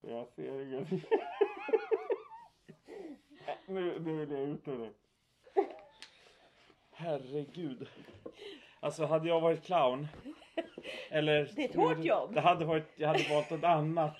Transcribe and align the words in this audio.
Jag 0.00 0.28
ser 0.28 0.60
ingenting. 0.60 1.04
nu, 3.66 4.00
nu 4.00 4.12
vill 4.26 4.30
jag 4.30 4.48
ut 4.48 4.68
ur 4.68 4.78
det. 4.78 4.92
Herregud. 6.90 7.88
Alltså 8.80 9.04
hade 9.04 9.28
jag 9.28 9.40
varit 9.40 9.64
clown. 9.64 10.08
Eller... 11.10 11.52
Det 11.56 11.64
är 11.64 11.68
ett 11.68 11.74
hårt 11.74 12.04
jobb. 12.04 12.34
Det 12.34 12.40
hade 12.40 12.64
varit, 12.64 12.92
jag 12.96 13.08
hade 13.08 13.34
valt 13.34 13.52
ett 13.52 13.64
annat. 13.64 14.16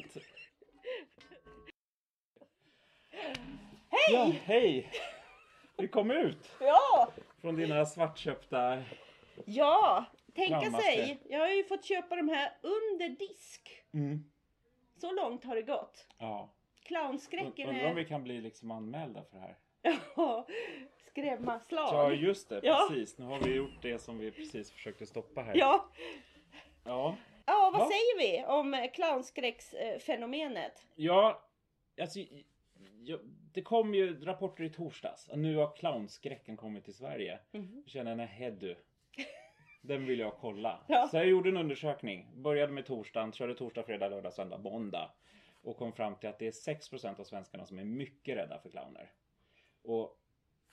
Hej! 3.88 4.12
Ja, 4.12 4.32
hej! 4.44 4.90
Vi 5.76 5.88
kom 5.88 6.10
ut 6.10 6.56
Ja! 6.60 7.12
från 7.40 7.56
dina 7.56 7.86
svartköpta... 7.86 8.82
Ja! 9.44 10.04
Tänka 10.34 10.70
sig. 10.70 11.22
Jag 11.28 11.40
har 11.40 11.48
ju 11.48 11.64
fått 11.64 11.84
köpa 11.84 12.16
de 12.16 12.28
här 12.28 12.52
under 12.62 13.08
disk. 13.08 13.82
Mm. 13.94 14.29
Så 15.00 15.12
långt 15.12 15.44
har 15.44 15.54
det 15.54 15.62
gått. 15.62 16.06
Ja. 16.18 16.48
Clownskräcken 16.82 17.68
Undrar 17.68 17.88
om 17.90 17.94
vi 17.96 18.02
är... 18.02 18.06
kan 18.06 18.24
bli 18.24 18.40
liksom 18.40 18.70
anmälda 18.70 19.22
för 19.22 19.36
det 19.36 19.42
här. 19.42 19.56
Ja, 20.16 20.46
skrämmaslag. 21.10 21.94
Ja 21.94 22.12
just 22.12 22.48
det, 22.48 22.60
Ja. 22.62 22.86
precis. 22.90 23.18
Nu 23.18 23.24
har 23.24 23.40
vi 23.40 23.54
gjort 23.54 23.82
det 23.82 23.98
som 23.98 24.18
vi 24.18 24.30
precis 24.30 24.72
försökte 24.72 25.06
stoppa 25.06 25.42
här. 25.42 25.54
Ja. 25.56 25.88
Ja. 26.84 27.16
Ja, 27.46 27.70
vad 27.72 27.80
Ja. 27.82 27.86
säger 27.90 28.18
vi 28.18 28.44
om 28.46 28.74
eh, 28.74 28.90
clownskräcksfenomenet? 28.90 30.86
Ja, 30.94 31.42
alltså, 32.00 32.18
det 33.52 33.62
kom 33.62 33.94
ju 33.94 34.24
rapporter 34.24 34.64
i 34.64 34.70
torsdags. 34.70 35.28
Och 35.28 35.38
nu 35.38 35.56
har 35.56 35.76
clownskräcken 35.76 36.56
kommit 36.56 36.84
till 36.84 36.94
Sverige. 36.94 37.38
Mhm. 37.52 37.82
Jag 37.84 37.90
känner, 37.90 38.14
nej 38.16 38.56
du. 38.60 38.76
Den 39.80 40.06
vill 40.06 40.18
jag 40.18 40.32
kolla. 40.40 40.80
Ja. 40.86 41.08
Så 41.10 41.16
jag 41.16 41.26
gjorde 41.26 41.48
en 41.48 41.56
undersökning. 41.56 42.26
Började 42.34 42.72
med 42.72 42.86
torsdagen, 42.86 43.32
körde 43.32 43.54
torsdag, 43.54 43.82
fredag, 43.82 44.08
lördag, 44.08 44.32
söndag, 44.32 44.58
måndag. 44.58 45.10
Och 45.62 45.76
kom 45.76 45.92
fram 45.92 46.14
till 46.14 46.28
att 46.28 46.38
det 46.38 46.46
är 46.46 46.74
6% 46.74 47.20
av 47.20 47.24
svenskarna 47.24 47.66
som 47.66 47.78
är 47.78 47.84
mycket 47.84 48.36
rädda 48.36 48.58
för 48.58 48.70
clowner. 48.70 49.12
Och, 49.82 50.18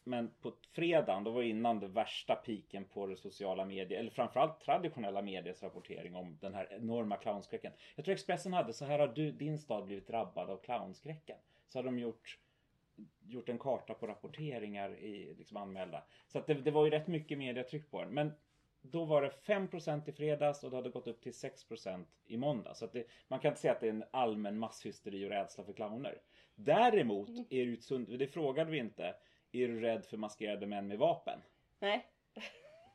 men 0.04 0.32
på 0.42 0.54
fredagen, 0.72 1.24
då 1.24 1.32
var 1.32 1.44
innan 1.44 1.80
det 1.80 1.88
värsta 1.88 2.36
piken 2.36 2.86
på 2.86 3.08
det 3.08 3.16
sociala 3.16 3.66
medier, 3.66 4.00
eller 4.00 4.12
framförallt 4.12 4.62
traditionella 4.62 5.22
mediers 5.22 5.64
rapportering 5.64 6.16
om 6.16 6.38
den 6.42 6.54
här 6.54 6.74
enorma 6.74 7.18
clownskräcken. 7.18 7.74
Jag 7.96 8.06
tror 8.06 8.14
Expressen 8.14 8.54
hade, 8.54 8.74
så 8.74 8.86
här 8.86 9.00
har 9.00 9.08
du, 9.08 9.32
din 9.32 9.58
stad 9.58 9.86
blivit 9.86 10.08
drabbad 10.08 10.50
av 10.50 10.58
clownskräcken. 10.58 11.38
Så 11.68 11.80
har 11.80 11.84
de 11.84 12.00
gjort 12.00 12.40
gjort 13.20 13.50
en 13.50 13.60
karta 13.60 13.94
på 13.94 14.08
rapporteringar 14.08 14.98
i 15.00 15.36
liksom 15.38 15.58
anmälda. 15.58 16.04
Så 16.28 16.40
att 16.40 16.48
det, 16.48 16.54
det 16.54 16.72
var 16.72 16.86
ju 16.86 16.92
rätt 16.92 17.08
mycket 17.08 17.38
mediatryck 17.38 17.92
på 17.92 18.02
den. 18.02 18.14
Men 18.14 18.32
då 18.82 19.06
var 19.06 19.22
det 19.22 19.30
5% 19.46 20.10
i 20.10 20.12
fredags 20.12 20.64
och 20.64 20.70
det 20.70 20.76
hade 20.76 20.90
gått 20.90 21.08
upp 21.08 21.22
till 21.22 21.32
6% 21.32 22.06
i 22.26 22.38
måndag. 22.38 22.74
Så 22.74 22.86
det, 22.86 23.08
man 23.28 23.40
kan 23.40 23.50
inte 23.50 23.62
säga 23.62 23.74
att 23.74 23.80
det 23.80 23.88
är 23.88 23.92
en 23.92 24.04
allmän 24.12 24.60
masshysteri 24.60 25.26
och 25.26 25.30
rädsla 25.30 25.64
för 25.64 25.74
clowner. 25.74 26.22
Däremot 26.56 27.30
är 27.30 27.44
det 27.50 27.56
ju 27.56 27.74
ett 27.74 27.84
sunt, 27.84 28.20
det 28.20 28.28
frågade 28.28 28.72
vi 28.72 28.78
inte, 28.78 29.16
är 29.52 29.68
du 29.68 29.80
rädd 29.80 30.06
för 30.06 30.18
maskerade 30.18 30.66
män 30.66 30.88
med 30.88 30.98
vapen? 30.98 31.40
Nej. 31.80 32.06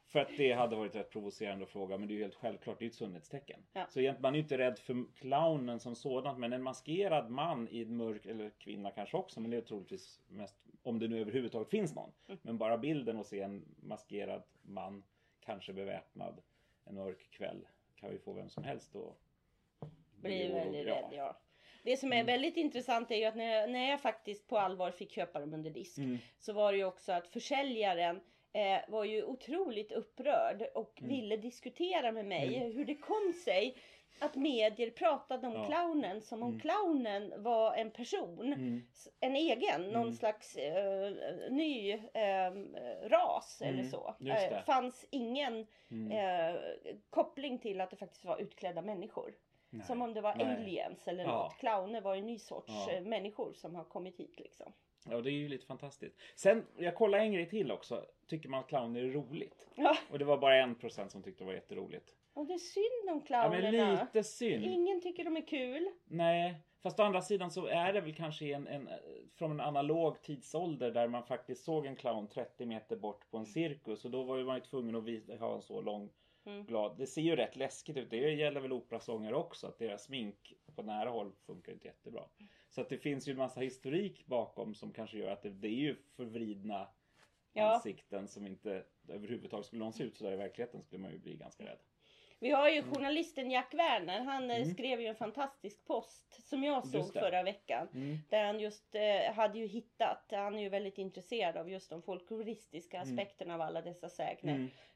För 0.07 0.19
att 0.19 0.37
det 0.37 0.53
hade 0.53 0.77
varit 0.77 0.95
rätt 0.95 1.11
provocerande 1.11 1.65
att 1.65 1.71
fråga 1.71 1.99
men 1.99 2.09
det 2.09 2.15
är 2.15 2.17
ju 2.17 2.23
helt 2.23 2.35
självklart, 2.35 2.79
det 2.79 2.83
är 2.83 2.87
ju 2.87 2.91
ett 2.91 2.95
sundhetstecken. 2.95 3.61
Ja. 3.73 3.87
Så 3.89 4.01
egentligen, 4.01 4.23
man 4.23 4.35
är 4.35 4.37
ju 4.37 4.43
inte 4.43 4.59
rädd 4.59 4.79
för 4.79 5.05
clownen 5.15 5.81
som 5.81 5.95
sådant 5.95 6.39
men 6.39 6.53
en 6.53 6.63
maskerad 6.63 7.31
man 7.31 7.69
i 7.69 7.83
en 7.83 7.97
mörk, 7.97 8.27
eller 8.27 8.51
kvinna 8.51 8.91
kanske 8.91 9.17
också, 9.17 9.41
men 9.41 9.51
det 9.51 9.57
är 9.57 9.61
troligtvis 9.61 10.21
mest 10.29 10.57
om 10.83 10.99
det 10.99 11.09
nu 11.09 11.21
överhuvudtaget 11.21 11.71
finns 11.71 11.95
någon. 11.95 12.11
Mm. 12.27 12.39
Men 12.43 12.59
bara 12.59 12.79
bilden 12.79 13.17
och 13.19 13.27
se 13.27 13.41
en 13.41 13.65
maskerad 13.83 14.43
man, 14.63 15.03
kanske 15.45 15.73
beväpnad, 15.73 16.43
en 16.85 16.95
mörk 16.95 17.31
kväll 17.31 17.67
kan 17.97 18.11
vi 18.11 18.19
få 18.19 18.33
vem 18.33 18.49
som 18.49 18.65
helst 18.65 18.93
då. 18.93 19.15
Blir 20.21 20.55
väldigt 20.55 20.87
rädd, 20.87 21.05
ja. 21.13 21.39
Det 21.85 21.97
som 21.97 22.13
är 22.13 22.25
väldigt 22.25 22.57
intressant 22.57 23.11
är 23.11 23.17
ju 23.17 23.25
att 23.25 23.37
när 23.37 23.55
jag, 23.55 23.71
när 23.71 23.91
jag 23.91 24.01
faktiskt 24.01 24.49
på 24.49 24.59
allvar 24.59 24.91
fick 24.91 25.11
köpa 25.11 25.41
dem 25.41 25.55
under 25.55 25.71
disk 25.71 25.99
Mm. 25.99 26.19
så 26.39 26.53
var 26.53 26.73
det 26.73 26.79
ju 26.79 26.85
också 26.85 27.13
att 27.13 27.27
försäljaren 27.29 28.21
eh, 28.53 28.81
var 28.89 29.05
ju 29.05 29.25
otroligt 29.25 29.93
upprörd 29.93 30.63
och 30.75 30.99
Mm. 31.01 31.09
ville 31.09 31.37
diskutera 31.37 32.13
med 32.13 32.25
mig 32.27 32.59
hur 32.73 32.85
det 32.85 32.95
kom 32.95 33.33
sig 33.45 33.77
att 34.19 34.35
medier 34.37 34.91
pratade 34.91 35.47
om 35.47 35.53
Ja. 35.55 35.67
clownen 35.67 36.21
som 36.23 36.43
om 36.43 36.49
Mm. 36.49 36.61
clownen 36.61 37.43
var 37.43 37.75
en 37.75 37.91
person. 37.91 38.53
Mm. 38.53 38.83
En 39.21 39.37
egen, 39.37 39.83
någon 39.83 40.03
Mm. 40.03 40.13
slags 40.15 40.57
eh, 40.57 41.13
ny 41.51 41.93
eh, 41.93 42.53
ras 43.09 43.63
eller 43.65 43.79
Mm, 43.79 43.91
så. 43.91 44.15
Eh, 44.27 44.63
fanns 44.65 45.07
ingen 45.11 45.67
Mm. 45.91 46.13
eh, 46.13 46.61
koppling 47.11 47.59
till 47.59 47.81
att 47.81 47.91
det 47.91 47.97
faktiskt 47.97 48.25
var 48.25 48.41
utklädda 48.41 48.83
människor. 48.83 49.35
Nej. 49.71 49.87
Som 49.87 50.03
om 50.03 50.15
det 50.15 50.21
var 50.21 50.35
Nej. 50.35 50.47
aliens 50.47 51.09
eller 51.09 51.25
Ja. 51.25 51.31
något. 51.43 51.57
Clowner 51.59 52.01
var 52.01 52.15
ju 52.15 52.21
en 52.21 52.27
ny 52.27 52.39
sorts 52.39 52.73
Ja. 52.87 52.93
eh, 52.93 53.03
människor 53.03 53.53
som 53.53 53.75
har 53.75 53.85
kommit 53.85 54.17
hit 54.21 54.41
liksom. 54.41 54.73
Ja, 55.11 55.21
det 55.21 55.31
är 55.31 55.33
ju 55.33 55.49
lite 55.49 55.67
fantastiskt. 55.67 56.17
Sen, 56.37 56.67
jag 56.77 56.95
kollade 56.95 57.23
en 57.23 57.33
grej 57.33 57.49
till 57.49 57.73
också. 57.73 58.07
Tycker 58.27 58.49
man 58.49 58.61
att 58.61 58.69
clowner 58.69 59.01
är 59.03 59.09
roligt? 59.09 59.69
Ja, 59.75 59.97
Och 60.11 60.19
det 60.19 60.25
var 60.25 60.39
bara 60.39 60.57
en 60.63 60.75
procent 60.75 61.11
som 61.13 61.23
tyckte 61.23 61.45
det 61.45 61.47
var 61.47 61.55
jätteroligt. 61.55 62.15
Och 62.35 62.47
det 62.47 62.55
är 62.55 62.59
synd 62.59 63.11
om 63.11 63.25
Ja, 63.29 63.49
clownerna. 63.51 63.71
men 63.87 63.99
lite 64.07 64.25
synd. 64.25 64.65
Ingen 64.65 65.01
tycker 65.01 65.25
de 65.25 65.37
är 65.37 65.47
kul. 65.47 65.91
Nej, 66.05 66.55
fast 66.83 67.01
å 67.01 67.03
andra 67.03 67.23
sidan 67.23 67.51
så 67.51 67.67
är 67.67 67.93
det 67.93 68.01
väl 68.01 68.15
kanske 68.15 68.47
en, 68.55 68.67
en, 68.67 68.89
från 69.35 69.51
en 69.51 69.61
analog 69.61 70.23
tidsålder 70.23 70.91
där 70.91 71.09
man 71.09 71.23
faktiskt 71.25 71.65
såg 71.65 71.87
en 71.87 71.97
clown 71.97 72.29
30 72.29 72.67
meter 72.67 72.97
bort 72.97 73.31
på 73.31 73.39
en 73.39 73.47
cirkus 73.47 74.05
och 74.05 74.11
då 74.11 74.23
var 74.23 74.45
man 74.45 74.57
ju 74.57 74.61
tvungen 74.63 74.97
att 74.97 75.41
ha 75.41 75.55
en 75.55 75.63
så 75.63 75.81
lång 75.81 76.11
Mm. 76.45 76.65
glad. 76.65 76.99
Det 76.99 77.07
ser 77.07 77.23
ju 77.23 77.37
rätt 77.37 77.57
läskigt 77.57 77.97
ut. 77.97 78.11
Det 78.11 78.17
gäller 78.17 78.61
väl 78.61 78.73
operasångare 78.73 79.35
också 79.37 79.67
att 79.67 79.79
deras 79.79 80.05
smink 80.05 80.53
på 80.75 80.83
nära 80.83 81.11
håll 81.11 81.33
funkar 81.47 81.73
inte 81.73 81.87
jättebra. 81.89 82.25
Så 82.69 82.81
att 82.81 82.89
det 82.89 82.99
finns 82.99 83.29
ju 83.29 83.31
en 83.33 83.39
massa 83.39 83.61
historik 83.61 84.27
bakom 84.27 84.75
som 84.75 84.93
kanske 84.93 85.19
gör 85.19 85.31
att 85.31 85.43
det, 85.43 85.51
det 85.51 85.69
är 85.69 85.71
ju 85.81 85.97
förvridna 86.17 86.89
Ja. 87.53 87.75
ansikten 87.75 88.29
som 88.29 88.47
inte 88.47 88.85
överhuvudtaget 89.09 89.67
skulle 89.67 89.85
någon 89.85 89.93
se 89.93 90.05
ut 90.05 90.17
sådär 90.17 90.33
i 90.33 90.37
verkligheten 90.37 90.83
skulle 90.83 91.03
man 91.03 91.11
ju 91.13 91.19
bli 91.19 91.37
ganska 91.37 91.65
rädd. 91.65 91.79
Vi 92.43 92.51
har 92.51 92.69
ju 92.69 92.83
journalisten 92.83 93.51
Jack 93.51 93.75
Werner. 93.75 94.21
Han 94.21 94.51
eh, 94.51 94.57
Mm. 94.57 94.75
skrev 94.75 95.01
ju 95.01 95.07
en 95.07 95.17
fantastisk 95.17 95.85
post 95.87 96.49
som 96.49 96.65
jag 96.65 96.87
såg 96.87 97.13
förra 97.13 97.43
veckan. 97.43 97.89
Mm. 97.95 98.19
Där 98.31 98.45
han 98.45 98.61
just 98.61 98.95
eh, 98.95 99.35
hade 99.35 99.59
ju 99.59 99.67
hittat, 99.67 100.25
han 100.31 100.55
är 100.55 100.63
ju 100.63 100.69
väldigt 100.69 100.99
intresserad 100.99 101.57
av 101.57 101.71
just 101.71 101.91
de 101.91 102.03
folkloristiska 102.03 103.01
aspekterna 103.01 103.55
av 103.55 103.61
alla 103.61 103.83
dessa 103.83 104.09
sägner. 104.09 104.55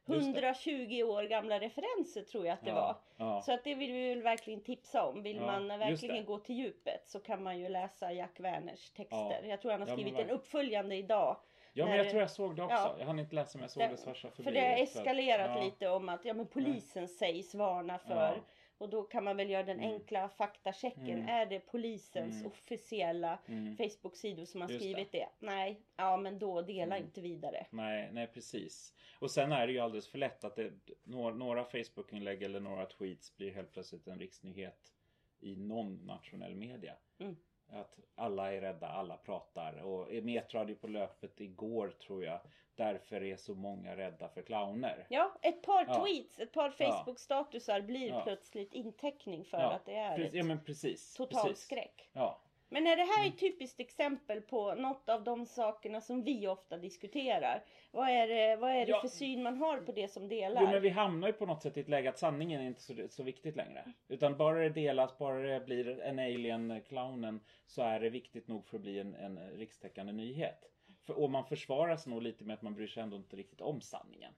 Mm. 0.08 0.18
Just 0.20 0.34
det. 0.34 0.40
120 0.46 1.02
år 1.02 1.22
gamla 1.22 1.60
referenser 1.60 2.22
tror 2.22 2.46
jag 2.46 2.54
att 2.54 2.64
det 2.64 2.72
var. 2.72 2.80
Ja, 3.16 3.34
ja. 3.34 3.42
Så 3.42 3.52
att 3.52 3.64
det 3.64 3.74
vill 3.74 3.92
vi 3.92 4.08
väl 4.08 4.22
verkligen 4.22 4.60
tipsa 4.60 5.06
om. 5.06 5.22
Vill 5.22 5.36
Ja, 5.36 5.46
man 5.46 5.68
verkligen 5.68 6.24
gå 6.24 6.38
till 6.38 6.54
djupet 6.56 7.08
så 7.08 7.20
kan 7.20 7.42
man 7.42 7.58
ju 7.58 7.68
läsa 7.68 8.12
Jack 8.12 8.40
Werners 8.40 8.90
texter. 8.90 9.16
Ja. 9.42 9.48
Jag 9.48 9.60
tror 9.60 9.70
han 9.72 9.80
har 9.80 9.88
Ja, 9.88 9.94
skrivit 9.94 10.18
en 10.18 10.30
uppföljande 10.30 10.96
idag. 10.96 11.36
Ja 11.72 11.86
men 11.86 11.96
jag 11.96 12.08
tror 12.10 12.20
jag 12.20 12.30
såg 12.30 12.56
det 12.56 12.62
också. 12.62 12.74
Ja. 12.76 12.94
Jag 12.98 13.06
hann 13.06 13.18
inte 13.18 13.34
läsa 13.34 13.58
men 13.58 13.62
jag 13.62 13.70
såg 13.70 13.82
Det- 13.82 13.88
det 13.88 13.96
svarsa 13.96 14.30
förbi. 14.30 14.42
För 14.44 14.52
det 14.52 14.60
har 14.60 14.82
eskalerat 14.82 15.50
ja. 15.56 15.62
lite 15.64 15.88
om 15.88 16.08
att 16.08 16.24
ja, 16.24 16.34
men 16.34 16.46
polisen 16.46 17.08
sägs 17.08 17.54
varna 17.54 17.98
för. 17.98 18.42
Och 18.78 18.88
då 18.90 19.02
kan 19.02 19.24
man 19.24 19.36
väl 19.36 19.50
göra 19.50 19.62
den 19.62 19.78
Mm. 19.80 19.90
enkla 19.94 20.28
faktachecken. 20.28 21.08
Mm. 21.18 21.28
Är 21.28 21.46
det 21.46 21.60
polisens 21.60 22.34
Mm. 22.34 22.46
officiella 22.46 23.38
Mm. 23.48 23.76
Facebook-sidor 23.76 24.44
som 24.44 24.60
har 24.60 24.68
Just 24.68 24.80
skrivit 24.84 25.12
det. 25.12 25.28
Nej, 25.38 25.80
ja 25.96 26.16
men 26.16 26.38
då 26.38 26.62
dela 26.62 26.98
inte 26.98 27.20
vidare. 27.20 27.66
Nej, 27.70 28.10
nej 28.12 28.26
precis. 28.26 28.94
Och 29.20 29.30
sen 29.30 29.52
är 29.52 29.66
det 29.66 29.72
ju 29.72 29.78
alldeles 29.78 30.08
för 30.08 30.18
lätt 30.18 30.44
att 30.44 30.56
det, 30.56 30.72
några, 31.04 31.34
några 31.34 31.64
Facebook-inlägg 31.64 32.42
eller 32.42 32.60
några 32.60 32.86
tweets 32.86 33.36
blir 33.36 33.50
helt 33.54 33.72
plötsligt 33.72 34.06
en 34.06 34.18
riksnyhet 34.18 34.92
i 35.40 35.56
någon 35.56 35.94
nationell 36.06 36.54
media. 36.54 36.94
Mm. 37.18 37.36
Att 37.68 37.98
alla 38.14 38.52
är 38.52 38.60
rädda, 38.60 38.86
alla 38.88 39.16
pratar. 39.16 39.82
Och 39.82 40.24
Metro 40.24 40.58
hade 40.58 40.72
ju 40.72 40.78
på 40.78 40.86
löpet 40.88 41.40
igår 41.40 41.88
tror 42.06 42.24
jag. 42.24 42.40
Därför 42.74 43.22
är 43.22 43.36
så 43.36 43.54
många 43.54 43.96
rädda 43.96 44.28
för 44.28 44.42
clowner. 44.42 45.06
Ja, 45.10 45.32
ett 45.42 45.62
par 45.62 45.86
Ja. 45.88 46.04
tweets, 46.04 46.38
ett 46.40 46.52
par. 46.52 46.70
Facebook-statusar 46.70 47.80
blir 47.80 48.08
Ja. 48.08 48.20
plötsligt 48.20 48.72
inteckning 48.74 49.44
för 49.44 49.58
att 49.58 49.84
det 49.86 49.94
är 49.96 50.16
Precis, 50.16 50.34
ett 50.34 50.46
ja 50.48 50.56
precis. 50.66 51.14
total 51.14 51.48
precis. 51.48 51.64
skräck. 51.64 52.10
Ja. 52.12 52.40
Men 52.68 52.86
är 52.86 52.96
det 52.96 53.02
här 53.02 53.22
Mm. 53.22 53.32
ett 53.32 53.40
typiskt 53.40 53.80
exempel 53.80 54.40
på 54.40 54.74
något 54.74 55.08
av 55.08 55.24
de 55.24 55.46
sakerna 55.46 56.00
som 56.00 56.22
vi 56.24 56.46
ofta 56.48 56.76
diskuterar? 56.76 57.64
Vad 57.90 58.08
är 58.08 58.28
det, 58.28 58.56
vad 58.56 58.70
är 58.70 58.86
det 58.86 58.90
Ja. 58.92 59.00
för 59.00 59.08
syn 59.08 59.42
man 59.42 59.56
har 59.56 59.78
på 59.80 59.92
det 59.92 60.08
som 60.08 60.28
delar? 60.28 60.62
Jo 60.62 60.68
men 60.68 60.82
vi 60.82 60.88
hamnar 60.88 61.28
ju 61.28 61.32
på 61.32 61.46
något 61.46 61.62
sätt 61.62 61.76
i 61.76 61.80
ett 61.80 61.88
läge 61.88 62.08
att 62.08 62.18
sanningen 62.18 62.60
är 62.60 62.66
inte 62.66 62.80
så, 62.80 62.94
så 63.10 63.22
viktigt 63.22 63.56
längre. 63.56 63.92
Utan 64.08 64.36
bara 64.36 64.58
det 64.58 64.68
delas, 64.68 65.18
bara 65.18 65.38
det 65.38 65.66
blir 65.66 66.00
en 66.00 66.18
alien-clownen 66.18 67.40
så 67.66 67.82
är 67.82 68.00
det 68.00 68.10
viktigt 68.10 68.48
nog 68.48 68.66
för 68.66 68.76
att 68.76 68.82
bli 68.82 68.98
en, 68.98 69.14
en 69.14 69.38
rikstäckande 69.50 70.12
nyhet. 70.12 70.64
För, 71.06 71.18
och 71.18 71.30
man 71.30 71.44
försvarar 71.44 71.96
sig 71.96 72.10
nog 72.12 72.22
lite 72.22 72.44
med 72.44 72.54
att 72.54 72.62
man 72.62 72.74
bryr 72.74 72.86
sig 72.86 73.02
ändå 73.02 73.16
inte 73.16 73.36
riktigt 73.36 73.60
om 73.60 73.80
sanningen. 73.80 74.32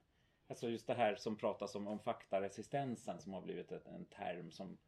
Alltså 0.48 0.68
just 0.68 0.86
det 0.86 0.94
här 0.94 1.14
som 1.16 1.36
pratas 1.36 1.74
om, 1.74 1.86
om 1.88 1.98
faktaresistensen 1.98 3.20
som 3.20 3.32
har 3.32 3.40
blivit 3.40 3.72
ett, 3.72 3.86
en 3.86 4.04
term 4.04 4.50
som 4.50 4.78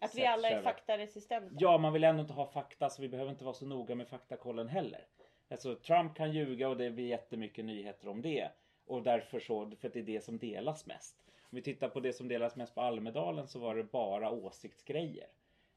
att 0.00 0.14
vi 0.14 0.26
alla 0.26 0.48
är 0.48 0.62
faktaresistenta? 0.62 1.56
Ja, 1.58 1.78
man 1.78 1.92
vill 1.92 2.04
ändå 2.04 2.20
inte 2.20 2.32
ha 2.32 2.46
fakta 2.46 2.90
så 2.90 3.02
vi 3.02 3.08
behöver 3.08 3.30
inte 3.30 3.44
vara 3.44 3.54
så 3.54 3.66
noga 3.66 3.94
med 3.94 4.08
faktakollen 4.08 4.68
heller. 4.68 5.06
Alltså 5.48 5.74
Trump 5.74 6.16
kan 6.16 6.32
ljuga 6.32 6.68
och 6.68 6.76
det 6.76 6.90
blir 6.90 7.06
jättemycket 7.06 7.64
nyheter 7.64 8.08
om 8.08 8.22
det. 8.22 8.48
Och 8.86 9.02
därför 9.02 9.40
så, 9.40 9.70
för 9.80 9.88
att 9.88 9.94
det 9.94 10.00
är 10.00 10.04
det 10.04 10.24
som 10.24 10.38
delas 10.38 10.86
mest. 10.86 11.16
Om 11.26 11.56
vi 11.56 11.62
tittar 11.62 11.88
på 11.88 12.00
det 12.00 12.12
som 12.12 12.28
delas 12.28 12.56
mest 12.56 12.74
på 12.74 12.80
Almedalen 12.80 13.48
så 13.48 13.58
var 13.58 13.74
det 13.74 13.84
bara 13.84 14.30
åsiktsgrejer. 14.30 15.26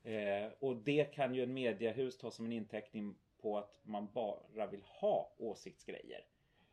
Eh, 0.03 0.51
och 0.59 0.75
det 0.75 1.03
kan 1.03 1.35
ju 1.35 1.43
en 1.43 1.53
mediehus 1.53 2.17
ta 2.17 2.31
som 2.31 2.45
en 2.45 2.51
inteckning 2.51 3.15
på 3.41 3.57
att 3.57 3.79
man 3.83 4.07
bara 4.13 4.67
vill 4.67 4.83
ha 4.83 5.33
åsiktsgrejer. 5.37 6.25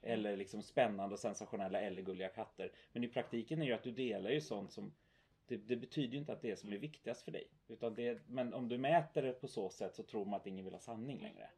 Eller 0.02 0.37
liksom 0.37 0.62
spännande 0.62 1.19
sensationella 1.19 1.81
eller 1.81 2.02
gulliga 2.02 2.29
katter. 2.29 2.73
Men 2.93 3.05
i 3.05 3.08
praktiken 3.08 3.62
är 3.62 3.67
ju 3.67 3.73
att 3.73 3.82
du 3.82 3.91
delar 3.91 4.31
ju 4.31 4.41
sånt 4.41 4.73
som 4.73 4.93
det, 5.50 5.56
det 5.56 5.76
betyder 5.76 6.12
ju 6.12 6.19
inte 6.19 6.32
att 6.32 6.43
det 6.43 6.50
är 6.50 6.56
som 6.56 6.73
är 6.73 6.79
viktigast 6.79 7.23
för 7.23 7.32
dig. 7.32 7.44
Utan 7.69 7.94
det, 7.94 8.19
men 8.26 8.55
om 8.55 8.69
du 8.69 8.79
mäter 8.79 9.23
det 9.23 9.32
på 9.32 9.49
så 9.49 9.70
sätt 9.70 9.94
så 9.94 10.02
tror 10.02 10.25
man 10.25 10.35
att 10.35 10.47
ingen 10.47 10.64
vill 10.64 10.75
ha 10.75 10.81
sanning 10.81 11.20
längre. 11.20 11.50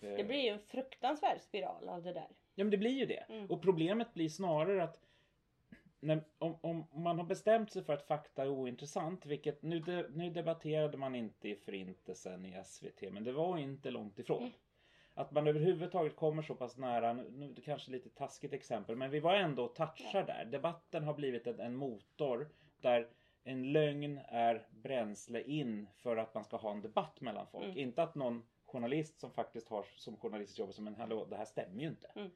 Det 0.00 0.24
blir 0.24 0.40
ju 0.40 0.48
en 0.48 0.58
fruktansvärd 0.58 1.40
spiral 1.40 1.88
av 1.88 2.02
det 2.02 2.12
där. 2.12 2.28
Ja 2.54 2.64
men 2.64 2.70
det 2.70 2.76
blir 2.76 2.90
ju 2.90 3.06
det. 3.06 3.24
Mm. 3.28 3.46
Och 3.46 3.62
problemet 3.62 4.14
blir 4.14 4.28
snarare 4.28 4.84
att 4.84 5.00
när, 6.00 6.24
om, 6.38 6.56
om 6.60 6.86
man 6.92 7.18
har 7.18 7.24
bestämt 7.24 7.72
sig 7.72 7.84
för 7.84 7.92
att 7.92 8.06
fakta 8.06 8.42
är 8.42 8.48
ointressant, 8.48 9.26
vilket 9.26 9.62
nu, 9.62 9.80
de, 9.80 10.02
nu 10.02 10.30
debatterade 10.30 10.96
man 10.96 11.14
inte 11.14 11.48
i 11.48 11.56
Förintelsen 11.56 12.46
i 12.46 12.62
SVT, 12.64 13.12
men 13.12 13.24
det 13.24 13.32
var 13.32 13.58
inte 13.58 13.90
långt 13.90 14.18
ifrån. 14.18 14.42
Mm. 14.42 14.52
Att 15.14 15.30
man 15.30 15.46
överhuvudtaget 15.46 16.16
kommer 16.16 16.42
så 16.42 16.54
pass 16.54 16.76
nära, 16.76 17.12
nu 17.12 17.54
kanske 17.64 17.90
lite 17.90 18.08
taskigt 18.08 18.52
exempel, 18.52 18.96
men 18.96 19.10
vi 19.10 19.20
var 19.20 19.34
ändå 19.34 19.64
och 19.64 19.74
touchar 19.74 20.26
där. 20.26 20.44
Debatten 20.44 21.04
har 21.04 21.14
blivit 21.14 21.46
en, 21.46 21.60
en 21.60 21.76
motor 21.76 22.48
där 22.80 23.08
en 23.52 23.72
lögn 23.72 24.20
är 24.28 24.66
bränsle 24.70 25.42
in 25.42 25.88
för 25.96 26.16
att 26.16 26.34
man 26.34 26.44
ska 26.44 26.56
ha 26.56 26.70
en 26.70 26.80
debatt 26.82 27.20
mellan 27.20 27.46
folk. 27.46 27.64
Mm. 27.64 27.78
Inte 27.78 28.02
att 28.02 28.14
någon 28.14 28.42
journalist 28.64 29.20
som 29.20 29.30
faktiskt 29.30 29.68
har 29.68 29.86
som 29.96 30.16
journalistiskt 30.16 30.58
jobb 30.58 30.74
som 30.74 30.86
en 30.86 30.94
hallå, 30.94 31.24
det 31.30 31.36
här 31.36 31.44
stämmer 31.44 31.80
ju 31.82 31.88
inte. 31.88 32.06
Mm. 32.14 32.30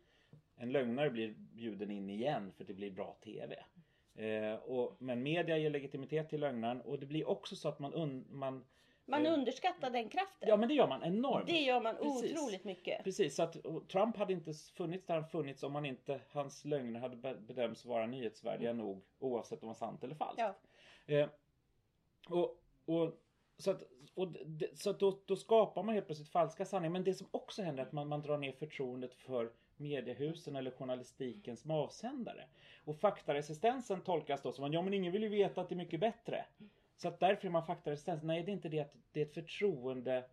En 0.56 0.72
lögnare 0.72 1.10
blir 1.10 1.34
bjuden 1.38 1.90
in 1.90 2.10
igen 2.10 2.52
för 2.56 2.64
det 2.64 2.74
blir 2.74 2.90
bra 2.90 3.16
TV. 3.24 3.56
Eh, 4.14 4.54
och, 4.54 4.96
men 4.98 5.22
media 5.22 5.58
ger 5.58 5.70
legitimitet 5.70 6.28
till 6.28 6.40
lögnaren 6.40 6.80
och 6.80 6.98
det 6.98 7.06
blir 7.06 7.28
också 7.28 7.56
så 7.56 7.68
att 7.68 7.78
man, 7.78 7.94
un, 7.94 8.26
man 8.30 8.64
Man 9.04 9.26
Eh, 9.26 9.32
underskattar 9.32 9.90
den 9.90 10.08
kraften. 10.08 10.48
Ja 10.48 10.56
men 10.56 10.68
det 10.68 10.74
gör 10.74 10.88
man 10.88 11.02
enormt. 11.04 11.46
det 11.46 11.60
gör 11.60 11.80
man 11.80 11.96
Precis. 11.96 12.32
otroligt 12.38 12.64
mycket. 12.64 13.04
Precis, 13.04 13.34
så 13.36 13.42
att 13.42 13.56
Trump 13.92 14.16
hade 14.16 14.32
inte 14.32 14.52
funnits 14.74 15.06
där 15.06 15.14
han 15.14 15.28
funnits 15.28 15.62
om 15.62 15.74
han 15.74 15.86
inte, 15.86 16.20
hans 16.30 16.64
lögner 16.64 17.00
hade 17.00 17.16
be- 17.16 17.34
bedömts 17.40 17.84
vara 17.84 18.06
nyhetsvärdiga 18.06 18.72
nog 18.72 19.02
oavsett 19.18 19.62
om 19.62 19.66
det 19.66 19.66
var 19.66 19.74
sant 19.74 20.04
eller 20.04 20.14
falskt. 20.14 20.38
Ja. 20.40 20.54
Eh, 21.06 21.28
och, 22.28 22.62
och, 22.84 23.12
så 23.58 23.70
att, 23.70 23.82
och 24.14 24.28
det, 24.28 24.78
så 24.78 24.90
att 24.90 25.00
då, 25.00 25.18
då 25.26 25.36
skapar 25.36 25.82
man 25.82 25.94
helt 25.94 26.06
plötsligt 26.06 26.28
falska 26.28 26.64
sanningar. 26.64 26.92
Men 26.92 27.04
det 27.04 27.14
som 27.14 27.26
också 27.30 27.62
händer 27.62 27.82
är 27.82 27.86
att 27.86 27.92
man, 27.92 28.08
man 28.08 28.22
drar 28.22 28.38
ner 28.38 28.52
förtroendet 28.52 29.14
för 29.14 29.52
mediehusen 29.76 30.56
eller 30.56 30.70
journalistiken 30.70 31.56
som 31.56 31.70
avsändare. 31.70 32.44
Och 32.84 32.96
faktaresistensen 32.96 34.00
tolkas 34.00 34.42
då 34.42 34.52
som 34.52 34.64
att 34.64 34.72
ja 34.72 34.82
men 34.82 34.94
ingen 34.94 35.12
vill 35.12 35.22
ju 35.22 35.28
veta 35.28 35.60
att 35.60 35.68
det 35.68 35.74
är 35.74 35.76
mycket 35.76 36.00
bättre. 36.00 36.44
Så 36.96 37.08
att 37.08 37.20
därför 37.20 37.46
är 37.46 37.52
man 37.52 37.66
faktaresistent. 37.66 38.22
Nej 38.22 38.42
det 38.42 38.50
är 38.50 38.54
inte 38.54 38.68
det 38.68 38.80
att 38.80 38.94
det 39.12 39.20
är 39.20 39.26
ett 39.26 39.34
förtroendetapp 39.34 40.26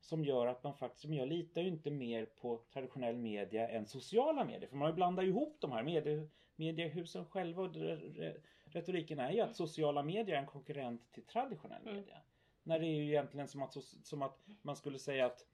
som 0.00 0.24
gör 0.24 0.46
att 0.46 0.64
man 0.64 0.74
faktiskt, 0.74 1.04
men 1.04 1.18
jag 1.18 1.28
litar 1.28 1.62
ju 1.62 1.68
inte 1.68 1.90
mer 1.90 2.24
på 2.24 2.60
traditionell 2.72 3.16
media 3.16 3.68
än 3.68 3.86
sociala 3.86 4.44
medier. 4.44 4.68
För 4.68 4.76
man 4.76 4.82
har 4.82 4.88
ju 4.88 4.94
blandat 4.94 5.24
ihop 5.24 5.56
de 5.60 5.72
här 5.72 5.82
medie, 5.82 6.28
mediehusen 6.56 7.24
själva 7.24 7.62
och 7.62 7.76
eh, 7.76 8.32
retoriken 8.76 9.18
är 9.18 9.30
ju 9.32 9.40
att 9.40 9.56
sociala 9.56 10.02
medier 10.02 10.36
är 10.36 10.40
en 10.40 10.46
konkurrent 10.46 11.12
till 11.12 11.24
traditionell 11.24 11.82
Mm. 11.82 11.94
media. 11.94 12.18
När 12.62 12.78
det 12.78 12.86
är 12.86 12.94
ju 12.94 13.04
egentligen 13.08 13.48
som 13.48 13.62
att, 13.62 13.72
som 14.02 14.22
att 14.22 14.38
man 14.62 14.76
skulle 14.76 14.98
säga 14.98 15.26
att 15.26 15.46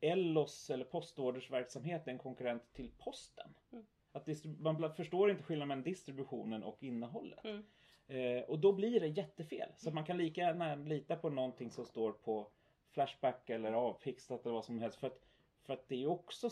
Ellos 0.00 0.70
eller 0.70 0.84
postordersverksamhet 0.84 2.06
är 2.06 2.10
en 2.12 2.18
konkurrent 2.18 2.72
till 2.72 2.90
posten. 2.98 3.54
Mm. 3.72 3.86
Att 4.12 4.28
man 4.58 4.94
förstår 4.94 5.30
inte 5.30 5.42
skillnaden 5.42 5.68
mellan 5.68 5.82
distributionen 5.84 6.62
och 6.62 6.82
innehållet. 6.82 7.44
Mm. 7.44 7.64
Eh, 8.06 8.42
och 8.42 8.58
då 8.58 8.72
blir 8.72 9.00
det 9.00 9.06
jättefel. 9.06 9.68
Så 9.76 9.90
man 9.90 10.04
kan 10.04 10.16
lika 10.16 10.40
gärna 10.40 10.74
lita 10.74 11.16
på 11.16 11.30
någonting 11.30 11.70
som 11.70 11.84
står 11.84 12.12
på 12.12 12.50
Flashback 12.90 13.50
eller 13.50 13.72
avpixlat 13.72 14.44
eller 14.46 14.54
vad 14.54 14.64
som 14.64 14.78
helst. 14.78 14.98
För 14.98 15.06
att, 15.06 15.26
för 15.62 15.72
att 15.72 15.88
det 15.88 15.94
är 15.94 15.98
ju 15.98 16.06
också 16.06 16.50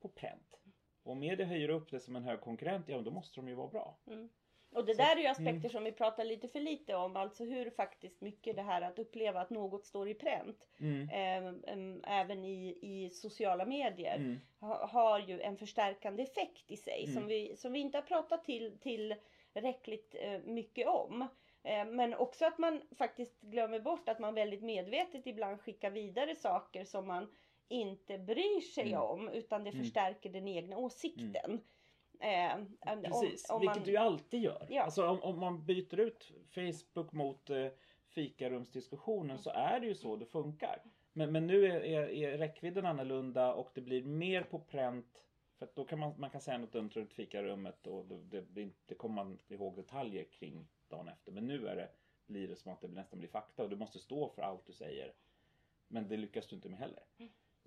på 0.00 0.08
pränt. 0.08 0.60
Och 1.02 1.12
om 1.12 1.18
media 1.18 1.46
höjer 1.46 1.68
upp 1.68 1.90
det 1.90 2.00
som 2.00 2.16
en 2.16 2.24
hög 2.24 2.40
konkurrent, 2.40 2.88
ja 2.88 3.00
då 3.00 3.10
måste 3.10 3.40
de 3.40 3.48
ju 3.48 3.54
vara 3.54 3.68
bra. 3.68 3.98
Och 4.74 4.84
det 4.84 4.94
Så- 4.94 5.02
där 5.02 5.16
är 5.16 5.20
ju 5.20 5.26
aspekter 5.26 5.52
mm. 5.58 5.70
som 5.70 5.84
vi 5.84 5.92
pratar 5.92 6.24
lite 6.24 6.48
för 6.48 6.60
lite 6.60 6.94
om. 6.94 7.16
Alltså 7.16 7.44
hur 7.44 7.70
faktiskt 7.70 8.20
mycket 8.20 8.56
det 8.56 8.62
här 8.62 8.82
att 8.82 8.98
uppleva 8.98 9.40
att 9.40 9.50
något 9.50 9.86
står 9.86 10.08
i 10.08 10.14
pränt. 10.14 10.68
Mm. 10.80 11.08
äm, 11.66 12.02
även 12.06 12.44
i, 12.44 12.78
i 12.82 13.10
sociala 13.10 13.64
medier. 13.64 14.16
Mm. 14.16 14.40
ha, 14.60 14.86
har 14.86 15.18
ju 15.18 15.40
en 15.40 15.56
förstärkande 15.56 16.22
effekt 16.22 16.70
i 16.70 16.76
sig 16.76 17.02
Mm. 17.04 17.14
som, 17.14 17.26
vi, 17.26 17.56
som 17.56 17.72
vi 17.72 17.78
inte 17.78 17.98
har 17.98 18.02
pratat 18.02 18.44
till, 18.44 18.78
tillräckligt 19.54 20.14
eh, 20.18 20.40
mycket 20.44 20.86
om. 20.88 21.22
Eh, 21.62 21.84
men 21.84 22.14
också 22.14 22.44
att 22.46 22.58
man 22.58 22.82
faktiskt 22.98 23.40
glömmer 23.40 23.80
bort 23.80 24.08
att 24.08 24.18
man 24.18 24.34
väldigt 24.34 24.62
medvetet 24.62 25.26
ibland 25.26 25.60
skickar 25.60 25.90
vidare 25.90 26.34
saker 26.34 26.84
som 26.84 27.06
man 27.06 27.32
inte 27.68 28.18
bryr 28.18 28.60
sig 28.60 28.88
Mm. 28.92 29.00
om 29.02 29.28
utan 29.28 29.64
det 29.64 29.70
Mm. 29.70 29.82
förstärker 29.82 30.30
den 30.30 30.48
egna 30.48 30.76
åsikten. 30.78 31.60
Eh, 32.20 32.56
Precis, 33.02 33.50
om 33.50 33.60
vilket 33.60 33.76
man- 33.76 33.86
du 33.86 33.96
alltid 33.96 34.42
gör. 34.42 34.66
Ja. 34.70 34.82
Alltså 34.82 35.06
om, 35.06 35.22
om 35.22 35.38
man 35.38 35.64
byter 35.64 36.00
ut 36.00 36.32
Facebook 36.54 37.12
mot 37.12 37.50
eh, 37.50 37.66
fikarumsdiskussionen 38.08 39.38
så 39.38 39.50
är 39.50 39.80
det 39.80 39.86
ju 39.86 39.94
så 39.94 40.16
det 40.16 40.26
funkar. 40.26 40.82
Men, 41.12 41.32
men 41.32 41.46
nu 41.46 41.66
är, 41.66 41.80
är, 41.80 42.08
är 42.08 42.38
räckvidden 42.38 42.86
annorlunda 42.86 43.54
och 43.54 43.70
det 43.74 43.80
blir 43.80 44.02
mer 44.02 44.42
på 44.42 44.58
pränt. 44.58 45.24
För 45.58 45.68
då 45.74 45.84
kan 45.84 45.98
man, 45.98 46.14
man 46.18 46.30
kan 46.30 46.40
säga 46.40 46.58
något 46.58 46.72
dumt 46.72 46.90
runt 46.92 47.12
fikarummet 47.12 47.86
och 47.86 48.04
det, 48.06 48.40
det, 48.40 48.70
det, 48.86 48.94
kommer 48.94 49.14
man 49.14 49.38
ihåg 49.48 49.76
detaljer 49.76 50.24
kring 50.24 50.68
dagen 50.88 51.08
efter. 51.08 51.32
Men 51.32 51.46
nu 51.46 51.66
är 51.68 51.76
det, 51.76 51.88
blir 52.26 52.48
det 52.48 52.56
som 52.56 52.72
att 52.72 52.80
det 52.80 52.88
nästan 52.88 53.18
blir 53.18 53.28
fakta 53.28 53.62
och 53.62 53.70
du 53.70 53.76
måste 53.76 53.98
stå 53.98 54.28
för 54.28 54.42
allt 54.42 54.66
du 54.66 54.72
säger. 54.72 55.12
Men 55.88 56.08
det 56.08 56.16
lyckas 56.16 56.46
du 56.46 56.56
inte 56.56 56.68
med 56.68 56.78
heller. 56.78 57.02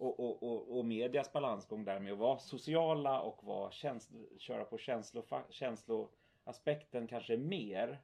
Och, 0.02 0.20
och, 0.20 0.44
och, 0.44 0.78
och 0.78 0.86
medias 0.86 1.32
balansgång 1.34 1.86
där 1.86 2.00
med 2.00 2.14
att 2.14 2.20
vara 2.20 2.38
sociala 2.40 3.22
och 3.22 3.44
vara 3.44 3.72
käns- 3.72 4.10
köra 4.38 4.64
på 4.66 4.78
känslofa- 4.78 5.44
känsloaspekten 5.50 7.08
kanske 7.08 7.38
mer 7.38 7.98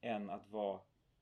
än 0.00 0.30
att 0.30 0.48
vara 0.50 0.80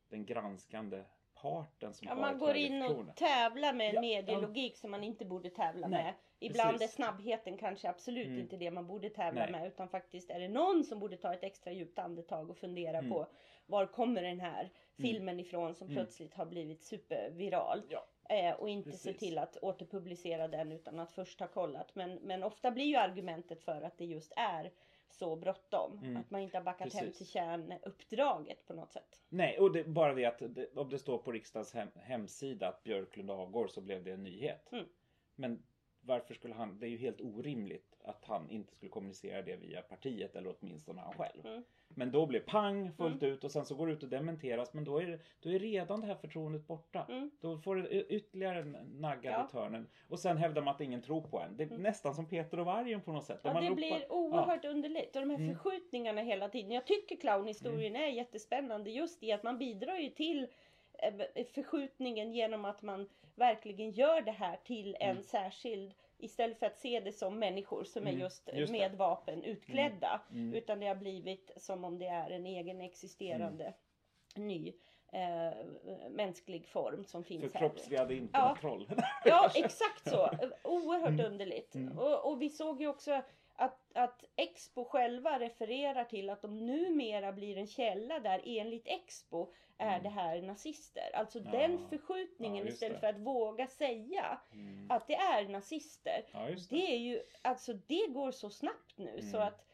den 0.08 0.26
granskande 0.26 1.02
parten 1.42 1.94
som 1.94 2.08
Ja, 2.08 2.14
har 2.14 2.20
man 2.20 2.38
går 2.38 2.54
in 2.56 2.82
och 2.82 3.16
tävlar 3.16 3.72
med 3.72 3.88
en 3.88 3.94
Ja, 3.94 4.00
medielogik 4.00 4.76
som 4.76 4.90
man 4.90 5.04
inte 5.04 5.24
borde 5.24 5.50
tävla 5.50 5.88
Nej, 5.88 6.04
med. 6.04 6.14
Ibland 6.38 6.70
precis. 6.78 6.90
är 6.90 6.94
snabbheten 6.94 7.58
kanske 7.58 7.88
absolut 7.88 8.26
Mm. 8.26 8.40
inte 8.40 8.56
det 8.56 8.70
man 8.70 8.86
borde 8.86 9.10
tävla 9.10 9.40
Nej. 9.42 9.52
med 9.52 9.66
utan 9.68 9.88
faktiskt 9.88 10.30
är 10.30 10.40
det 10.40 10.48
någon 10.48 10.84
som 10.84 10.98
borde 11.00 11.16
ta 11.16 11.34
ett 11.34 11.42
extra 11.44 11.72
djupt 11.72 11.98
andetag 11.98 12.50
och 12.50 12.56
fundera 12.56 12.98
Mm. 12.98 13.10
på 13.10 13.26
var 13.66 13.86
kommer 13.86 14.22
den 14.22 14.40
här 14.40 14.70
filmen 14.96 15.40
ifrån 15.40 15.74
som 15.74 15.86
Mm. 15.86 15.96
plötsligt 15.96 16.34
har 16.34 16.46
blivit 16.46 16.82
superviral. 16.84 17.82
Ja. 17.88 18.04
Eh, 18.30 18.54
och 18.54 18.68
inte 18.68 18.92
se 18.92 19.12
Precis. 19.12 19.28
till 19.28 19.38
att 19.38 19.56
återpublicera 19.56 20.48
den 20.48 20.72
utan 20.72 20.98
att 20.98 21.12
först 21.12 21.40
ha 21.40 21.46
kollat. 21.46 21.94
Men, 21.94 22.14
men 22.14 22.42
ofta 22.42 22.70
blir 22.70 22.84
ju 22.84 22.96
argumentet 22.96 23.62
för 23.62 23.82
att 23.82 23.98
det 23.98 24.04
just 24.04 24.32
är 24.36 24.70
så 25.08 25.36
bråttom. 25.36 25.98
Mm. 25.98 26.16
Att 26.16 26.30
man 26.30 26.40
inte 26.40 26.56
har 26.56 26.64
backat 26.64 26.94
hem 26.94 27.04
Precis. 27.06 27.18
till 27.18 27.26
kärnuppdraget 27.26 28.66
på 28.66 28.74
något 28.74 28.92
sätt. 28.92 29.20
Nej, 29.28 29.58
och 29.58 29.72
det, 29.72 29.84
bara 29.84 30.14
det 30.14 30.24
att 30.26 30.38
det, 30.38 30.76
om 30.76 30.88
det 30.88 30.98
står 30.98 31.18
på 31.18 31.32
riksdagens 31.32 31.74
hem, 31.74 31.88
hemsida 31.94 32.68
att 32.68 32.82
Björklund 32.82 33.30
avgår 33.30 33.66
så 33.66 33.80
blev 33.80 34.04
det 34.04 34.12
en 34.12 34.22
nyhet. 34.22 34.72
Mm. 34.72 34.86
Men 35.34 35.62
varför 36.02 36.34
skulle 36.34 36.54
han, 36.54 36.78
det 36.78 36.86
är 36.86 36.90
ju 36.90 36.96
helt 36.98 37.20
orimligt 37.20 37.96
att 38.04 38.24
han 38.24 38.50
inte 38.50 38.74
skulle 38.74 38.90
kommunicera 38.90 39.42
det 39.42 39.56
via 39.56 39.82
partiet 39.82 40.36
eller 40.36 40.54
åtminstone 40.60 41.00
han 41.00 41.12
själv. 41.14 41.46
Mm. 41.46 41.62
Men 41.94 42.10
då 42.10 42.26
blev 42.26 42.40
pang 42.40 42.92
fullt 42.92 43.22
ut 43.22 43.44
och 43.44 43.50
sen 43.50 43.64
så 43.64 43.74
går 43.74 43.86
det 43.86 43.92
ut 43.92 44.02
och 44.02 44.08
dementeras 44.08 44.74
men 44.74 44.84
då 44.84 44.98
är, 45.02 45.06
det- 45.06 45.18
då 45.40 45.50
är 45.50 45.58
redan 45.58 46.00
det 46.00 46.06
här 46.06 46.14
förtroendet 46.14 46.66
borta. 46.66 47.06
Mm. 47.08 47.30
Då 47.40 47.58
får 47.58 47.76
det 47.76 47.94
y- 47.94 48.06
ytterligare 48.08 48.64
naggar 48.94 49.32
Ja. 49.32 49.46
i 49.48 49.52
törnen. 49.52 49.86
Och 50.08 50.18
sen 50.18 50.36
hävdar 50.36 50.62
man 50.62 50.74
att 50.74 50.80
ingen 50.80 51.02
tror 51.02 51.20
på 51.20 51.40
en. 51.40 51.56
Det 51.56 51.62
är 51.62 51.66
Mm. 51.68 51.82
nästan 51.82 52.14
som 52.14 52.26
Peter 52.28 52.58
och 52.60 52.66
vargen 52.66 53.00
på 53.00 53.12
något 53.12 53.24
sätt. 53.24 53.40
Ja, 53.42 53.52
det 53.60 53.60
ropar- 53.60 53.74
blir 53.74 54.12
oerhört 54.12 54.64
underligt. 54.64 55.16
Och 55.16 55.22
de 55.22 55.30
här 55.30 55.38
Mm. 55.38 55.54
förskjutningarna 55.54 56.20
hela 56.20 56.48
tiden. 56.48 56.70
Jag 56.70 56.86
tycker 56.86 57.16
clownhistorien 57.16 57.96
är 57.96 58.06
jättespännande 58.08 58.90
just 58.90 59.22
i 59.22 59.32
att 59.32 59.42
man 59.42 59.58
bidrar 59.58 59.96
ju 59.96 60.08
till 60.10 60.46
förskjutningen 61.54 62.32
genom 62.32 62.64
att 62.64 62.82
man 62.82 63.08
verkligen 63.34 63.90
gör 63.90 64.20
det 64.20 64.30
här 64.30 64.56
till 64.64 64.96
en 65.00 65.10
Mm. 65.10 65.22
särskild 65.22 65.94
Istället 66.22 66.58
för 66.58 66.66
att 66.66 66.78
se 66.78 67.00
det 67.00 67.12
som 67.12 67.38
människor 67.38 67.84
som 67.84 68.02
är 68.06 68.10
Mm, 68.10 68.20
just, 68.22 68.48
just 68.52 68.72
det. 68.72 68.78
med 68.78 68.94
vapen 68.98 69.42
utklädda. 69.42 70.20
Mm. 70.30 70.54
Utan 70.54 70.80
det 70.80 70.86
har 70.86 70.94
blivit 70.94 71.50
som 71.56 71.84
om 71.84 71.98
det 71.98 72.06
är 72.06 72.30
en 72.30 72.46
egen 72.46 72.80
existerande 72.80 73.74
ny 74.34 74.72
eh, 75.12 75.66
mänsklig 76.10 76.66
form 76.68 77.04
som 77.04 77.24
finns 77.24 77.42
här. 77.42 77.50
Förkroppsligade 77.50 78.14
inte 78.14 78.38
Ja. 78.38 78.56
troll. 78.60 78.90
Ja, 79.24 79.50
exakt 79.54 80.10
så. 80.10 80.30
Oerhört 80.64 81.08
Mm. 81.20 81.26
underligt. 81.32 81.74
Mm. 81.74 81.98
Och, 81.98 82.30
och 82.30 82.42
vi 82.42 82.50
såg 82.50 82.80
ju 82.80 82.88
också 82.88 83.22
att, 83.54 83.78
att 83.94 84.09
Expo 84.60 84.84
själva 84.84 85.38
refererar 85.38 86.04
till 86.04 86.30
att 86.30 86.42
de 86.42 86.66
numera 86.66 87.32
blir 87.32 87.56
en 87.58 87.66
källa 87.66 88.18
där 88.20 88.40
enligt 88.44 88.86
Expo 88.86 89.52
är 89.78 89.88
Mm. 89.90 90.02
det 90.02 90.08
här 90.08 90.42
nazister. 90.42 91.10
Alltså 91.14 91.38
Ja. 91.38 91.50
den 91.50 91.78
förskjutningen 91.88 92.64
Ja, 92.66 92.72
istället 92.72 92.96
det. 92.96 93.00
för 93.00 93.06
att 93.06 93.18
våga 93.26 93.66
säga 93.66 94.38
Mm. 94.52 94.90
att 94.90 95.06
det 95.06 95.14
är 95.14 95.48
nazister. 95.48 96.24
Ja, 96.32 96.38
det. 96.46 96.70
Det 96.70 96.94
är 96.94 96.98
ju, 96.98 97.20
alltså 97.42 97.72
det 97.72 98.06
går 98.08 98.30
så 98.30 98.50
snabbt 98.50 98.98
nu 98.98 99.22
så 99.22 99.36
Mm. 99.36 99.48
att 99.48 99.66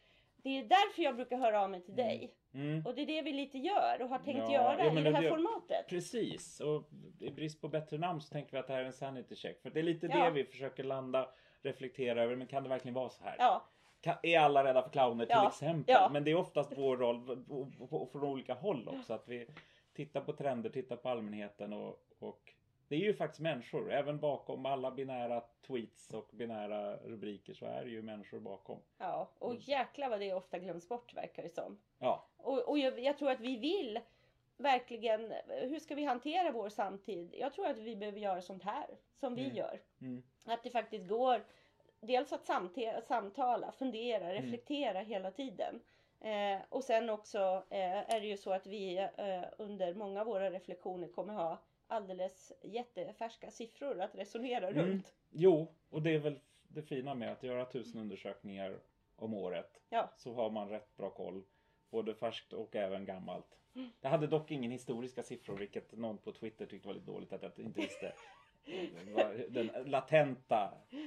Det 0.43 0.59
är 0.59 0.62
därför 0.64 1.02
jag 1.02 1.16
brukar 1.16 1.37
höra 1.38 1.62
av 1.62 1.71
mig 1.71 1.81
till 1.81 1.95
Mm. 1.95 2.07
dig. 2.07 2.35
Mm. 2.55 2.87
Och 2.87 2.95
det 2.95 3.02
är 3.02 3.07
det 3.07 3.23
vi 3.23 3.33
lite 3.33 3.59
gör 3.59 4.02
och 4.02 4.09
har 4.09 4.19
tänkt 4.19 4.52
göra 4.52 4.87
i 4.87 5.02
det 5.02 5.11
här 5.12 5.23
det- 5.23 5.28
formatet. 5.28 5.88
Precis, 5.88 6.61
och 6.61 6.88
i 7.21 7.31
brist 7.31 7.61
på 7.61 7.69
bättre 7.69 7.99
namn 7.99 8.21
så 8.21 8.33
tänker 8.33 8.52
vi 8.52 8.59
att 8.59 8.66
det 8.66 8.73
här 8.73 8.81
är 8.81 8.85
en 8.85 8.93
sanity 8.93 9.35
check. 9.37 9.62
För 9.62 9.71
det 9.71 9.81
är 9.81 9.85
lite 9.85 10.09
det 10.09 10.31
vi 10.31 10.45
försöker 10.45 10.85
landa, 10.85 11.28
reflektera 11.62 12.23
över. 12.23 12.37
Men 12.37 12.47
kan 12.47 12.62
det 12.62 12.69
verkligen 12.69 12.95
vara 12.95 13.09
så 13.09 13.25
här? 13.25 13.37
Ja, 13.38 13.69
är 14.23 14.38
alla 14.38 14.65
rädda 14.65 14.83
för 14.83 14.91
clowner 14.91 15.26
till 15.26 15.35
Ja, 15.35 15.49
exempel? 15.49 15.95
ja. 15.95 16.09
Men 16.12 16.25
det 16.25 16.31
är 16.31 16.35
oftast 16.37 16.73
vår 16.79 16.97
roll 16.97 17.45
från 18.12 18.25
olika 18.25 18.55
håll 18.55 18.88
också. 18.88 19.12
Att 19.15 19.29
vi 19.29 19.47
tittar 19.93 20.21
på 20.21 20.33
trender, 20.33 20.71
tittar 20.71 20.97
på 20.97 21.09
allmänheten 21.09 21.73
och, 21.73 22.00
och 22.19 22.53
det 22.88 22.95
är 22.97 23.00
ju 23.00 23.15
faktiskt 23.15 23.41
människor. 23.41 23.93
Även 23.93 24.19
bakom 24.21 24.67
alla 24.67 24.91
binära 24.91 25.43
tweets 25.67 26.15
och 26.15 26.29
binära 26.33 26.97
rubriker 26.97 27.55
så 27.55 27.67
är 27.67 27.85
det 27.85 27.91
ju 27.91 28.03
människor 28.03 28.41
bakom. 28.41 28.79
ja. 28.99 29.31
Och 29.38 29.50
Mm. 29.50 29.62
jäkla 29.62 30.09
vad 30.09 30.21
det 30.21 30.35
ofta 30.35 30.59
glöms 30.59 30.88
bort 30.88 31.15
verkar 31.15 31.43
det 31.43 31.49
som. 31.49 31.79
Ja, 31.99 32.26
Och, 32.37 32.69
och 32.69 32.79
jag, 32.79 32.99
jag 33.00 33.19
tror 33.19 33.31
att 33.31 33.41
vi 33.41 33.57
vill 33.57 34.00
verkligen, 34.57 35.33
hur 35.49 35.79
ska 35.79 35.95
vi 35.95 36.05
hantera 36.05 36.53
vår 36.53 36.69
samtid? 36.69 37.35
Jag 37.38 37.53
tror 37.53 37.67
att 37.67 37.79
vi 37.79 37.97
behöver 37.97 38.19
göra 38.21 38.41
sånt 38.43 38.62
här 38.62 38.87
som 39.15 39.35
vi 39.35 39.45
Mm. 39.45 39.57
gör. 39.57 39.81
mm, 40.00 40.23
Att 40.45 40.62
det 40.62 40.71
faktiskt 40.71 41.09
går 41.09 41.45
dels 42.00 42.33
att 42.33 42.47
samtala, 43.07 43.73
fundera, 43.73 44.31
Mm. 44.31 44.43
reflektera 44.43 45.00
hela 45.00 45.31
tiden. 45.31 45.81
Eh, 46.21 46.59
och 46.69 46.85
sen 46.85 47.11
också 47.11 47.38
eh, 47.71 48.15
är 48.15 48.21
det 48.21 48.26
ju 48.26 48.37
så 48.37 48.53
att 48.53 48.67
vi 48.67 48.99
eh, 49.17 49.43
under 49.59 49.95
många 49.95 50.21
av 50.21 50.26
våra 50.26 50.50
reflektioner 50.50 51.09
kommer 51.09 51.35
ha 51.35 51.59
alldeles 51.87 52.53
jättefärska 52.62 53.50
siffror 53.50 54.00
att 54.00 54.15
resonera 54.15 54.69
Mm. 54.69 54.83
runt. 54.87 55.15
jo, 55.31 55.75
och 55.91 56.03
det 56.03 56.15
är 56.15 56.19
väl 56.19 56.38
det 56.69 56.83
fina 56.83 57.15
med 57.15 57.33
att 57.33 57.43
göra 57.43 57.65
tusen 57.65 58.00
undersökningar 58.00 58.79
om 59.17 59.35
året. 59.35 59.81
Ja. 59.88 60.11
Så 60.17 60.35
har 60.35 60.50
man 60.50 60.69
rätt 60.69 60.97
bra 60.97 61.11
koll. 61.11 61.43
Både 61.91 62.15
färskt 62.15 62.53
och 62.53 62.76
även 62.76 63.05
gammalt. 63.05 63.59
Mm. 63.75 63.91
Jag 64.00 64.11
hade 64.11 64.26
dock 64.26 64.50
ingen 64.50 64.71
historiska 64.71 65.23
siffror, 65.23 65.57
vilket 65.57 65.93
någon 65.93 66.19
på 66.19 66.33
Twitter 66.33 66.67
tyckte 66.67 66.88
var 66.88 66.95
lite 66.95 67.07
dåligt 67.07 67.33
att 67.33 67.43
jag 67.43 67.59
inte 67.59 67.81
visste. 67.81 68.12
vad 69.15 69.41
den 69.50 69.67
latenta 69.87 70.75
eh, 70.91 70.99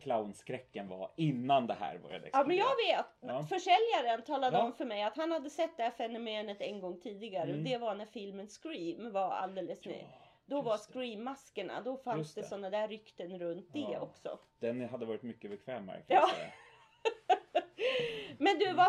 clownskräcken 0.00 0.88
var 0.88 1.10
innan 1.16 1.66
det 1.66 1.74
här 1.74 1.98
började 1.98 2.30
Ja 2.32 2.44
men 2.46 2.56
jag 2.56 2.66
explodera. 2.66 2.96
vet! 2.96 3.06
Ja. 3.20 3.46
Försäljaren 3.46 4.22
talade 4.24 4.56
Ja. 4.56 4.62
om 4.64 4.72
för 4.72 4.84
mig 4.84 5.02
att 5.02 5.16
han 5.16 5.32
hade 5.32 5.50
sett 5.50 5.76
det 5.76 5.82
här 5.82 5.90
fenomenet 5.90 6.60
en 6.60 6.80
gång 6.80 7.00
tidigare. 7.00 7.44
Mm. 7.48 7.58
Och 7.58 7.64
det 7.64 7.78
var 7.78 7.94
när 7.94 8.06
filmen 8.06 8.48
Scream 8.48 9.12
var 9.12 9.30
alldeles 9.30 9.84
ny. 9.84 10.04
Då 10.46 10.62
var 10.62 10.72
just 10.72 10.92
det. 10.92 10.98
Scream-maskerna, 10.98 11.80
då 11.84 11.96
fanns 11.96 12.18
Just 12.18 12.34
det, 12.34 12.40
det. 12.40 12.46
sådana 12.46 12.70
där 12.70 12.88
rykten 12.88 13.38
runt 13.38 13.72
det 13.72 13.78
Ja. 13.92 14.00
också. 14.00 14.38
Den 14.58 14.88
hade 14.88 15.06
varit 15.06 15.22
mycket 15.22 15.50
bekvämare 15.50 15.96
kan 15.96 16.04
Ja. 16.16 16.20
jag 16.20 16.30
säga. 16.30 16.50
Men 18.38 18.58
du, 18.58 18.72
vad 18.72 18.84